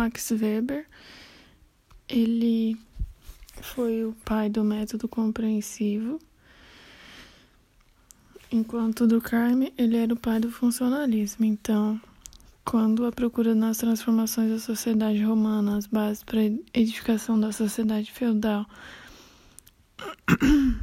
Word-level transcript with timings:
Max 0.00 0.30
Weber, 0.30 0.86
ele 2.08 2.74
foi 3.60 4.02
o 4.02 4.14
pai 4.24 4.48
do 4.48 4.64
método 4.64 5.06
compreensivo, 5.06 6.18
enquanto 8.50 9.06
Durkheim 9.06 9.70
ele 9.76 9.98
era 9.98 10.14
o 10.14 10.16
pai 10.16 10.40
do 10.40 10.50
funcionalismo. 10.50 11.44
Então, 11.44 12.00
quando 12.64 13.04
a 13.04 13.12
procura 13.12 13.54
nas 13.54 13.76
transformações 13.76 14.50
da 14.50 14.58
sociedade 14.58 15.22
romana, 15.22 15.76
as 15.76 15.86
bases 15.86 16.22
para 16.22 16.40
a 16.40 16.44
edificação 16.72 17.38
da 17.38 17.52
sociedade 17.52 18.10
feudal, 18.10 18.64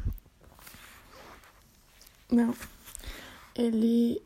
não, 2.31 2.53
ele 3.55 4.21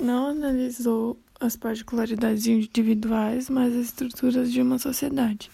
não 0.00 0.28
analisou 0.28 1.20
as 1.44 1.56
particularidades 1.56 2.46
individuais, 2.46 3.50
mas 3.50 3.74
as 3.74 3.86
estruturas 3.86 4.52
de 4.52 4.62
uma 4.62 4.78
sociedade. 4.78 5.50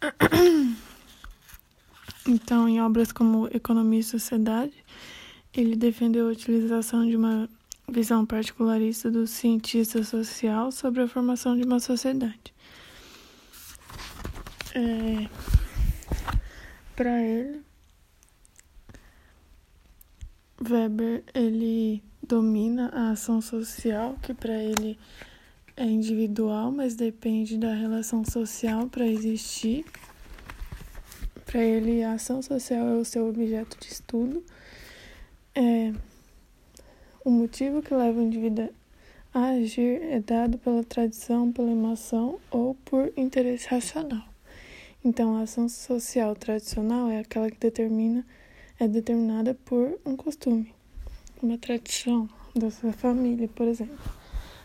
Então, 2.26 2.68
em 2.68 2.80
obras 2.82 3.10
como 3.12 3.48
Economia 3.48 4.00
e 4.00 4.04
Sociedade, 4.04 4.74
ele 5.54 5.74
defendeu 5.74 6.28
a 6.28 6.32
utilização 6.32 7.08
de 7.08 7.16
uma 7.16 7.48
visão 7.88 8.26
particularista 8.26 9.10
do 9.10 9.26
cientista 9.26 10.04
social 10.04 10.70
sobre 10.70 11.02
a 11.02 11.08
formação 11.08 11.56
de 11.56 11.64
uma 11.64 11.80
sociedade. 11.80 12.54
É, 14.74 15.28
Para 16.94 17.22
ele, 17.22 17.62
Weber 20.60 21.24
ele 21.34 22.02
domina 22.30 22.90
a 22.94 23.10
ação 23.10 23.40
social, 23.40 24.14
que 24.22 24.32
para 24.32 24.56
ele 24.56 24.96
é 25.76 25.84
individual, 25.84 26.70
mas 26.70 26.94
depende 26.94 27.58
da 27.58 27.74
relação 27.74 28.24
social 28.24 28.86
para 28.86 29.04
existir. 29.04 29.84
Para 31.44 31.60
ele, 31.60 32.04
a 32.04 32.12
ação 32.12 32.40
social 32.40 32.86
é 32.86 32.94
o 32.94 33.04
seu 33.04 33.28
objeto 33.28 33.76
de 33.80 33.88
estudo. 33.88 34.44
É, 35.56 35.92
o 37.24 37.30
motivo 37.30 37.82
que 37.82 37.92
leva 37.92 38.20
o 38.20 38.22
indivíduo 38.22 38.70
a 39.34 39.48
agir 39.48 40.00
é 40.00 40.20
dado 40.20 40.56
pela 40.56 40.84
tradição, 40.84 41.50
pela 41.50 41.72
emoção 41.72 42.38
ou 42.48 42.76
por 42.84 43.12
interesse 43.16 43.66
racional. 43.66 44.22
Então, 45.04 45.36
a 45.36 45.42
ação 45.42 45.68
social 45.68 46.36
tradicional 46.36 47.08
é 47.08 47.18
aquela 47.18 47.50
que 47.50 47.58
determina, 47.58 48.24
é 48.78 48.86
determinada 48.86 49.52
por 49.64 49.98
um 50.06 50.14
costume, 50.14 50.72
uma 51.46 51.58
tradição 51.58 52.28
da 52.54 52.70
sua 52.70 52.92
família, 52.92 53.48
por 53.48 53.66
exemplo. 53.66 53.98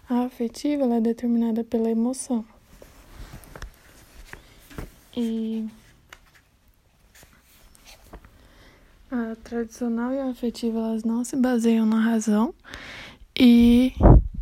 A 0.10 0.26
afetiva 0.26 0.84
ela 0.84 0.96
é 0.96 1.02
determinada 1.02 1.64
pela 1.64 1.90
emoção. 1.90 2.46
E 5.16 5.68
a 9.10 9.36
tradicional 9.44 10.12
e 10.12 10.20
a 10.20 10.30
afetiva 10.30 10.80
elas 10.80 11.04
não 11.04 11.24
se 11.24 11.36
baseiam 11.36 11.86
na 11.86 12.00
razão 12.00 12.54
e 13.40 13.94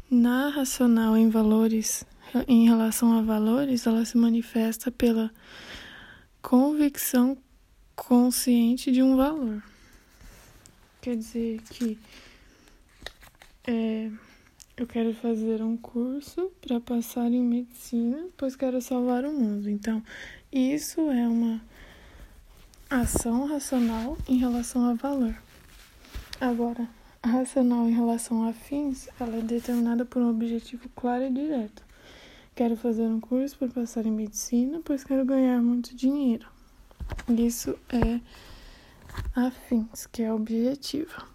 na 0.09 0.49
racional 0.49 1.15
em 1.15 1.29
valores 1.29 2.03
em 2.47 2.67
relação 2.67 3.17
a 3.17 3.21
valores 3.21 3.85
ela 3.85 4.03
se 4.03 4.17
manifesta 4.17 4.89
pela 4.91 5.29
convicção 6.41 7.37
consciente 7.95 8.91
de 8.91 9.03
um 9.03 9.15
valor 9.15 9.61
quer 11.03 11.15
dizer 11.15 11.61
que 11.69 11.99
é, 13.67 14.09
eu 14.75 14.87
quero 14.87 15.13
fazer 15.13 15.61
um 15.61 15.77
curso 15.77 16.51
para 16.61 16.79
passar 16.79 17.31
em 17.31 17.43
medicina 17.43 18.27
pois 18.37 18.55
quero 18.55 18.81
salvar 18.81 19.25
o 19.25 19.31
mundo 19.31 19.69
então 19.69 20.01
isso 20.51 21.01
é 21.11 21.27
uma 21.27 21.61
ação 23.01 23.47
racional 23.47 24.15
em 24.27 24.37
relação 24.37 24.87
a 24.87 24.93
valor. 24.93 25.35
Agora, 26.39 26.87
a 27.23 27.27
racional 27.27 27.87
em 27.87 27.93
relação 27.93 28.47
a 28.47 28.53
fins, 28.53 29.09
ela 29.19 29.37
é 29.37 29.41
determinada 29.41 30.05
por 30.05 30.21
um 30.21 30.29
objetivo 30.29 30.87
claro 30.95 31.23
e 31.23 31.31
direto. 31.31 31.83
Quero 32.53 32.77
fazer 32.77 33.07
um 33.07 33.19
curso 33.19 33.57
para 33.57 33.69
passar 33.69 34.05
em 34.05 34.11
medicina, 34.11 34.79
pois 34.85 35.03
quero 35.03 35.25
ganhar 35.25 35.59
muito 35.59 35.95
dinheiro. 35.95 36.45
Isso 37.29 37.75
é 37.89 38.19
a 39.35 39.51
fins, 39.51 40.05
que 40.05 40.23
é 40.23 40.33
objetiva. 40.33 41.25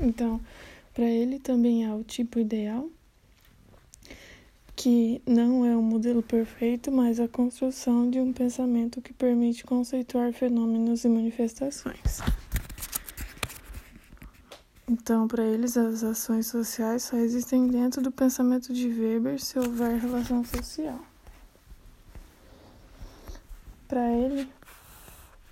Então, 0.00 0.40
para 0.92 1.04
ele 1.04 1.38
também 1.38 1.86
há 1.86 1.94
o 1.94 2.04
tipo 2.04 2.38
ideal, 2.38 2.88
que 4.76 5.22
não 5.26 5.64
é 5.64 5.76
um 5.76 5.82
modelo 5.82 6.22
perfeito, 6.22 6.90
mas 6.90 7.20
a 7.20 7.28
construção 7.28 8.10
de 8.10 8.20
um 8.20 8.32
pensamento 8.32 9.00
que 9.00 9.12
permite 9.12 9.64
conceituar 9.64 10.32
fenômenos 10.32 11.04
e 11.04 11.08
manifestações. 11.08 12.20
Então, 14.86 15.26
para 15.26 15.42
eles, 15.42 15.76
as 15.76 16.04
ações 16.04 16.46
sociais 16.46 17.04
só 17.04 17.16
existem 17.16 17.66
dentro 17.68 18.02
do 18.02 18.12
pensamento 18.12 18.72
de 18.72 18.88
Weber 18.88 19.40
se 19.40 19.58
houver 19.58 19.98
relação 19.98 20.44
social. 20.44 21.00
Para 23.88 24.12
ele, 24.12 24.48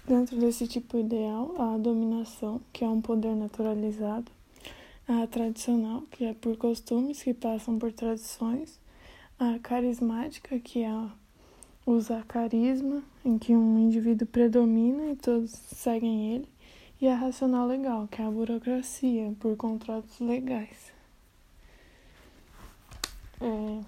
dentro 0.07 0.37
desse 0.39 0.67
tipo 0.67 0.99
ideal, 0.99 1.55
há 1.59 1.75
a 1.75 1.79
dominação, 1.79 2.61
que 2.73 2.85
é 2.85 2.89
um 2.89 3.01
poder 3.01 3.35
naturalizado, 3.35 4.31
a 5.09 5.27
tradicional, 5.27 6.03
que 6.11 6.25
é 6.25 6.35
por 6.35 6.57
costumes 6.57 7.23
que 7.23 7.35
passam 7.35 7.79
por 7.79 7.93
tradições, 7.93 8.79
a 9.39 9.59
carismática, 9.59 10.59
que 10.59 10.83
é 10.83 10.93
usar 11.85 12.25
carisma, 12.25 13.03
em 13.25 13.39
que 13.39 13.55
um 13.55 13.79
indivíduo 13.79 14.27
predomina 14.27 15.11
e 15.13 15.17
todos 15.17 15.51
seguem 15.51 16.35
ele, 16.35 16.49
e 17.01 17.09
a 17.09 17.17
racional 17.17 17.67
legal, 17.67 18.07
que 18.09 18.23
é 18.23 18.25
a 18.25 18.31
burocracia, 18.31 19.35
por 19.41 19.57
contratos 19.57 20.21
legais. 20.21 20.93
É, 23.41 23.81